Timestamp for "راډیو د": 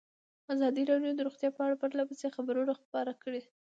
0.91-1.19